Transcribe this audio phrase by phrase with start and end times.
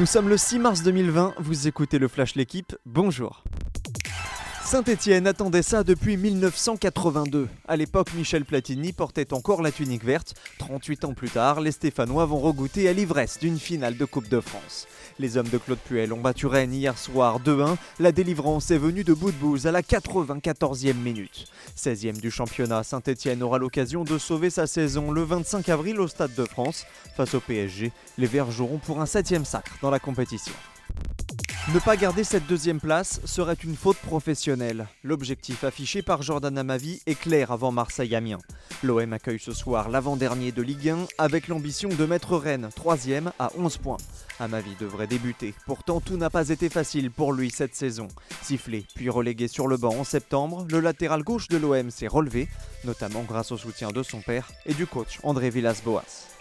[0.00, 3.44] Nous sommes le 6 mars 2020, vous écoutez le Flash L'équipe, bonjour.
[4.70, 7.48] Saint-Étienne attendait ça depuis 1982.
[7.66, 10.34] À l'époque, Michel Platini portait encore la tunique verte.
[10.60, 14.38] 38 ans plus tard, les Stéphanois vont regoûter à l'ivresse d'une finale de Coupe de
[14.38, 14.86] France.
[15.18, 17.74] Les hommes de Claude Puel ont battu Rennes hier soir 2-1.
[17.98, 21.46] La délivrance est venue de bout de bouse à la 94e minute.
[21.76, 26.36] 16e du championnat, Saint-Étienne aura l'occasion de sauver sa saison le 25 avril au Stade
[26.36, 26.84] de France.
[27.16, 30.54] Face au PSG, les Verts joueront pour un 7e sacre dans la compétition.
[31.72, 34.88] Ne pas garder cette deuxième place serait une faute professionnelle.
[35.04, 38.40] L'objectif affiché par Jordan Amavi est clair avant Marseille-Amiens.
[38.82, 43.52] L'OM accueille ce soir l'avant-dernier de Ligue 1 avec l'ambition de mettre Rennes troisième à
[43.56, 43.98] 11 points.
[44.40, 45.54] Amavi devrait débuter.
[45.64, 48.08] Pourtant, tout n'a pas été facile pour lui cette saison.
[48.42, 52.48] Sifflé puis relégué sur le banc en septembre, le latéral gauche de l'OM s'est relevé,
[52.84, 56.39] notamment grâce au soutien de son père et du coach André Villas-Boas.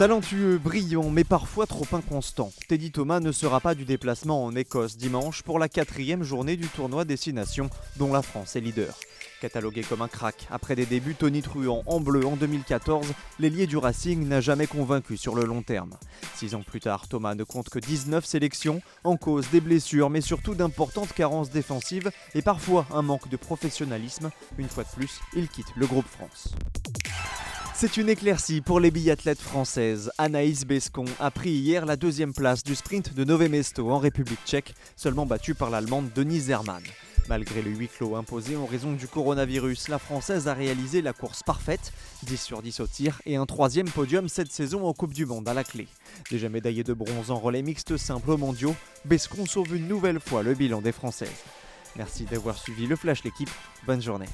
[0.00, 4.96] Talentueux, brillant, mais parfois trop inconstant, Teddy Thomas ne sera pas du déplacement en Écosse
[4.96, 8.94] dimanche pour la quatrième journée du tournoi Destination dont la France est leader.
[9.42, 13.08] Catalogué comme un crack, après des débuts tonitruants en bleu en 2014,
[13.40, 15.92] l'ailier du Racing n'a jamais convaincu sur le long terme.
[16.34, 20.22] Six ans plus tard, Thomas ne compte que 19 sélections, en cause des blessures, mais
[20.22, 24.30] surtout d'importantes carences défensives et parfois un manque de professionnalisme.
[24.56, 26.54] Une fois de plus, il quitte le groupe France.
[27.80, 30.12] C'est une éclaircie pour les biathlètes françaises.
[30.18, 34.44] Anaïs Bescon a pris hier la deuxième place du sprint de Nové Mesto en République
[34.44, 36.82] tchèque, seulement battue par l'allemande Denise Hermann.
[37.30, 41.42] Malgré le huis clos imposé en raison du coronavirus, la Française a réalisé la course
[41.42, 45.24] parfaite, 10 sur 10 au tir et un troisième podium cette saison en Coupe du
[45.24, 45.88] Monde à la clé.
[46.30, 50.42] Déjà médaillée de bronze en relais mixte simple aux mondiaux, Bescon sauve une nouvelle fois
[50.42, 51.30] le bilan des Françaises.
[51.96, 53.50] Merci d'avoir suivi le Flash l'équipe,
[53.86, 54.28] bonne journée.